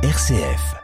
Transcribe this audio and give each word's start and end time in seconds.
RCF. 0.00 0.76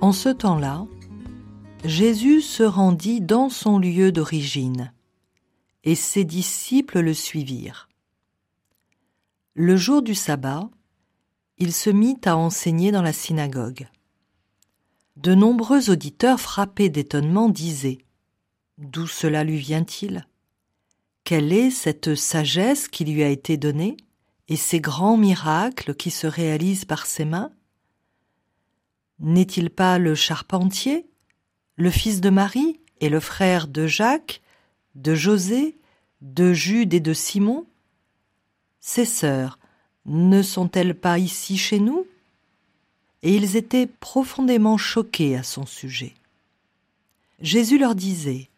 En 0.00 0.10
ce 0.10 0.28
temps-là, 0.30 0.84
Jésus 1.84 2.40
se 2.40 2.64
rendit 2.64 3.20
dans 3.20 3.48
son 3.50 3.78
lieu 3.78 4.10
d'origine, 4.10 4.92
et 5.84 5.94
ses 5.94 6.24
disciples 6.24 6.98
le 6.98 7.14
suivirent. 7.14 7.88
Le 9.58 9.74
jour 9.74 10.02
du 10.02 10.14
sabbat, 10.14 10.68
il 11.56 11.72
se 11.72 11.88
mit 11.88 12.18
à 12.26 12.36
enseigner 12.36 12.92
dans 12.92 13.00
la 13.00 13.14
synagogue. 13.14 13.88
De 15.16 15.34
nombreux 15.34 15.88
auditeurs 15.88 16.38
frappés 16.38 16.90
d'étonnement 16.90 17.48
disaient 17.48 17.96
D'où 18.76 19.06
cela 19.06 19.44
lui 19.44 19.56
vient-il? 19.56 20.26
Quelle 21.24 21.54
est 21.54 21.70
cette 21.70 22.14
sagesse 22.16 22.86
qui 22.86 23.06
lui 23.06 23.22
a 23.22 23.30
été 23.30 23.56
donnée 23.56 23.96
et 24.48 24.56
ces 24.56 24.78
grands 24.78 25.16
miracles 25.16 25.94
qui 25.94 26.10
se 26.10 26.26
réalisent 26.26 26.84
par 26.84 27.06
ses 27.06 27.24
mains? 27.24 27.50
N'est-il 29.20 29.70
pas 29.70 29.98
le 29.98 30.14
charpentier, 30.14 31.08
le 31.76 31.90
fils 31.90 32.20
de 32.20 32.28
Marie 32.28 32.78
et 33.00 33.08
le 33.08 33.20
frère 33.20 33.68
de 33.68 33.86
Jacques, 33.86 34.42
de 34.96 35.14
José, 35.14 35.78
de 36.20 36.52
Jude 36.52 36.92
et 36.92 37.00
de 37.00 37.14
Simon? 37.14 37.66
Ses 38.88 39.04
sœurs 39.04 39.58
ne 40.04 40.42
sont-elles 40.42 40.94
pas 40.94 41.18
ici 41.18 41.58
chez 41.58 41.80
nous? 41.80 42.06
Et 43.24 43.34
ils 43.34 43.56
étaient 43.56 43.88
profondément 43.88 44.76
choqués 44.76 45.36
à 45.36 45.42
son 45.42 45.66
sujet. 45.66 46.14
Jésus 47.40 47.78
leur 47.78 47.96
disait 47.96 48.48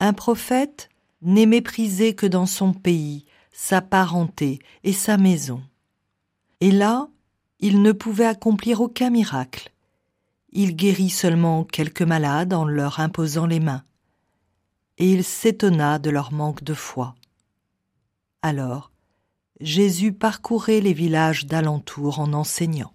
Un 0.00 0.12
prophète 0.12 0.88
n'est 1.22 1.46
méprisé 1.46 2.16
que 2.16 2.26
dans 2.26 2.46
son 2.46 2.72
pays, 2.72 3.26
sa 3.52 3.80
parenté 3.80 4.58
et 4.82 4.92
sa 4.92 5.16
maison. 5.16 5.62
Et 6.60 6.72
là, 6.72 7.08
il 7.60 7.80
ne 7.80 7.92
pouvait 7.92 8.26
accomplir 8.26 8.80
aucun 8.80 9.08
miracle. 9.08 9.70
Il 10.50 10.74
guérit 10.74 11.10
seulement 11.10 11.62
quelques 11.62 12.02
malades 12.02 12.54
en 12.54 12.64
leur 12.64 12.98
imposant 12.98 13.46
les 13.46 13.60
mains. 13.60 13.84
Et 14.98 15.12
il 15.12 15.22
s'étonna 15.22 16.00
de 16.00 16.10
leur 16.10 16.32
manque 16.32 16.64
de 16.64 16.74
foi. 16.74 17.14
Alors, 18.42 18.90
Jésus 19.60 20.12
parcourait 20.12 20.80
les 20.80 20.92
villages 20.92 21.46
d'alentour 21.46 22.20
en 22.20 22.32
enseignant. 22.32 22.92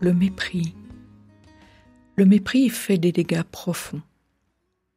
Le 0.00 0.12
mépris. 0.12 0.74
Le 2.16 2.26
mépris 2.26 2.68
fait 2.68 2.98
des 2.98 3.12
dégâts 3.12 3.42
profonds. 3.42 4.02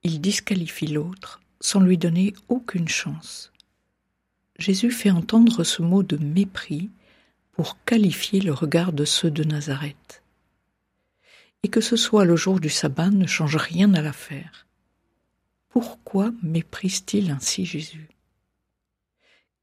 Il 0.03 0.20
disqualifie 0.20 0.88
l'autre 0.88 1.39
sans 1.61 1.80
lui 1.80 1.98
donner 1.98 2.33
aucune 2.50 2.89
chance. 2.89 3.50
Jésus 4.62 4.92
fait 4.92 5.09
entendre 5.09 5.64
ce 5.64 5.81
mot 5.81 6.04
de 6.04 6.17
mépris 6.17 6.92
pour 7.52 7.84
qualifier 7.84 8.40
le 8.40 8.54
regard 8.54 8.94
de 8.94 9.06
ceux 9.06 9.31
de 9.31 9.44
Nazareth. 9.44 10.22
Et 11.64 11.67
que 11.67 11.81
ce 11.81 11.95
soit 11.95 12.26
le 12.26 12.36
jour 12.36 12.59
du 12.59 12.70
sabbat 12.70 13.10
ne 13.10 13.26
change 13.26 13.55
rien 13.55 13.94
à 13.95 14.02
l'affaire. 14.02 14.67
Pourquoi 15.70 16.32
méprise-t-il 16.44 17.32
ainsi 17.32 17.66
Jésus? 17.66 18.08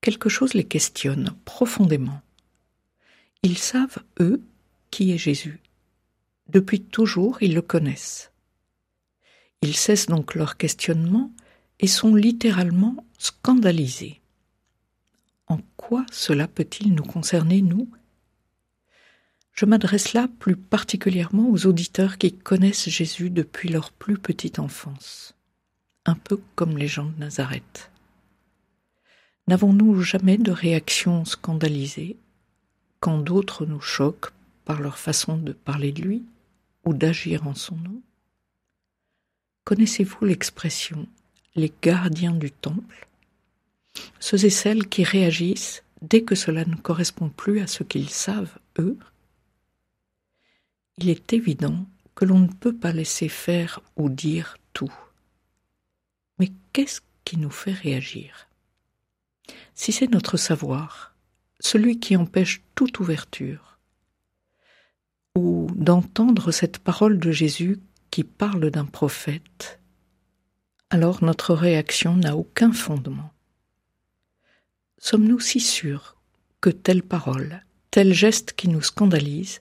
Quelque 0.01 0.29
chose 0.29 0.55
les 0.55 0.65
questionne 0.65 1.35
profondément. 1.45 2.21
Ils 3.43 3.59
savent, 3.59 3.99
eux, 4.19 4.43
qui 4.91 5.13
est 5.13 5.19
Jésus. 5.19 5.61
Depuis 6.49 6.81
toujours, 6.81 7.41
ils 7.41 7.55
le 7.55 7.63
connaissent. 7.63 8.33
Ils 9.63 9.77
cessent 9.77 10.07
donc 10.07 10.35
leur 10.35 10.57
questionnement 10.57 11.31
et 11.79 11.87
sont 11.87 12.15
littéralement 12.15 13.05
scandalisés. 13.19 14.21
En 15.49 15.59
quoi 15.77 16.05
cela 16.13 16.47
peut-il 16.47 16.95
nous 16.95 17.05
concerner, 17.05 17.63
nous? 17.63 17.91
Je 19.53 19.65
m'adresse 19.65 20.13
là 20.13 20.29
plus 20.39 20.57
particulièrement 20.57 21.49
aux 21.51 21.67
auditeurs 21.67 22.19
qui 22.19 22.33
connaissent 22.33 22.89
Jésus 22.89 23.31
depuis 23.31 23.71
leur 23.71 23.91
plus 23.91 24.19
petite 24.19 24.59
enfance, 24.59 25.35
un 26.05 26.15
peu 26.15 26.39
comme 26.55 26.77
les 26.77 26.87
gens 26.87 27.07
de 27.07 27.19
Nazareth. 27.19 27.91
N'avons-nous 29.49 30.03
jamais 30.03 30.37
de 30.37 30.53
réaction 30.53 31.25
scandalisée 31.25 32.19
quand 33.01 33.19
d'autres 33.19 33.65
nous 33.65 33.81
choquent 33.81 34.33
par 34.65 34.81
leur 34.81 34.99
façon 34.99 35.39
de 35.39 35.53
parler 35.53 35.91
de 35.91 36.03
lui 36.03 36.23
ou 36.85 36.93
d'agir 36.93 37.47
en 37.47 37.55
son 37.55 37.77
nom? 37.77 38.03
Connaissez-vous 39.65 40.25
l'expression 40.25 41.09
les 41.57 41.73
gardiens 41.83 42.35
du 42.35 42.53
temple 42.53 43.08
Ceux 44.21 44.45
et 44.45 44.51
celles 44.51 44.89
qui 44.89 45.05
réagissent 45.05 45.83
dès 46.03 46.23
que 46.23 46.35
cela 46.35 46.65
ne 46.65 46.77
correspond 46.77 47.29
plus 47.29 47.61
à 47.61 47.67
ce 47.67 47.83
qu'ils 47.83 48.11
savent, 48.11 48.59
eux 48.79 48.99
Il 50.99 51.09
est 51.09 51.33
évident 51.33 51.87
que 52.15 52.25
l'on 52.25 52.41
ne 52.41 52.53
peut 52.53 52.75
pas 52.75 52.93
laisser 52.93 53.29
faire 53.29 53.81
ou 53.97 54.09
dire 54.09 54.57
tout. 54.73 54.93
Mais 56.39 56.51
qu'est-ce 56.73 57.01
qui 57.25 57.37
nous 57.37 57.51
fait 57.51 57.73
réagir? 57.73 58.49
Si 59.75 59.93
c'est 59.93 60.11
notre 60.11 60.37
savoir, 60.37 61.15
celui 61.61 62.01
qui 62.01 62.17
empêche 62.17 62.63
toute 62.75 63.01
ouverture, 63.01 63.79
ou 65.37 65.69
d'entendre 65.75 66.51
cette 66.51 66.79
parole 66.79 67.19
de 67.19 67.31
Jésus 67.31 67.79
qui 68.11 68.25
parle 68.25 68.71
d'un 68.71 68.85
prophète, 68.85 69.79
alors 70.91 71.23
notre 71.23 71.55
réaction 71.55 72.17
n'a 72.17 72.37
aucun 72.37 72.73
fondement. 72.73 73.31
Sommes-nous 74.99 75.41
si 75.41 75.61
sûrs 75.61 76.17
que 76.61 76.71
telle 76.71 77.03
parole, 77.03 77.63
tel 77.91 78.13
geste 78.13 78.53
qui 78.53 78.69
nous 78.69 78.83
scandalise, 78.83 79.61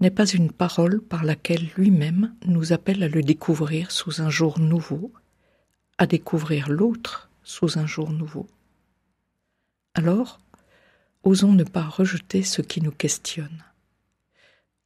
n'est 0.00 0.10
pas 0.10 0.26
une 0.26 0.50
parole 0.50 1.00
par 1.00 1.22
laquelle 1.22 1.68
lui-même 1.76 2.34
nous 2.46 2.72
appelle 2.72 3.02
à 3.04 3.08
le 3.08 3.22
découvrir 3.22 3.92
sous 3.92 4.20
un 4.20 4.30
jour 4.30 4.58
nouveau, 4.58 5.12
à 5.98 6.06
découvrir 6.06 6.68
l'autre 6.68 7.30
sous 7.44 7.78
un 7.78 7.86
jour 7.86 8.10
nouveau? 8.10 8.48
Alors, 9.94 10.40
osons 11.22 11.52
ne 11.52 11.64
pas 11.64 11.84
rejeter 11.84 12.42
ce 12.42 12.62
qui 12.62 12.80
nous 12.80 12.90
questionne. 12.90 13.62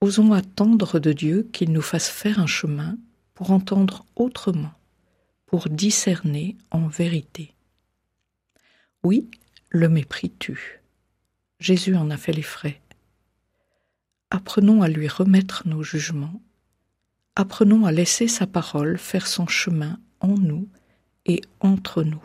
Osons 0.02 0.32
attendre 0.32 0.98
de 0.98 1.12
Dieu 1.14 1.48
qu'il 1.52 1.72
nous 1.72 1.80
fasse 1.82 2.10
faire 2.10 2.38
un 2.38 2.46
chemin 2.46 2.98
pour 3.32 3.50
entendre 3.50 4.04
autrement, 4.14 4.74
pour 5.46 5.70
discerner 5.70 6.56
en 6.70 6.86
vérité. 6.86 7.54
Oui, 9.02 9.30
le 9.76 9.88
mépris 9.90 10.30
tue. 10.30 10.80
Jésus 11.60 11.96
en 11.96 12.10
a 12.10 12.16
fait 12.16 12.32
les 12.32 12.42
frais. 12.42 12.80
Apprenons 14.30 14.82
à 14.82 14.88
lui 14.88 15.06
remettre 15.06 15.68
nos 15.68 15.82
jugements, 15.82 16.40
apprenons 17.36 17.84
à 17.84 17.92
laisser 17.92 18.26
sa 18.26 18.46
parole 18.46 18.98
faire 18.98 19.26
son 19.26 19.46
chemin 19.46 19.98
en 20.20 20.34
nous 20.34 20.68
et 21.26 21.42
entre 21.60 22.02
nous. 22.02 22.24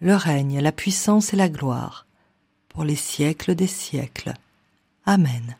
le 0.00 0.16
règne, 0.16 0.60
la 0.60 0.72
puissance 0.72 1.32
et 1.32 1.36
la 1.36 1.48
gloire, 1.48 2.06
pour 2.68 2.84
les 2.84 2.96
siècles 2.96 3.54
des 3.54 3.66
siècles. 3.66 4.34
Amen. 5.04 5.56